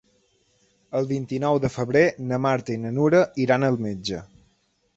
El 0.99 1.09
vint-i-nou 1.11 1.59
de 1.67 1.71
febrer 1.75 2.03
na 2.31 2.41
Marta 2.47 2.75
i 2.77 2.81
na 2.87 2.95
Nura 2.99 3.23
iran 3.47 3.69
al 3.71 3.81
metge. 3.87 4.27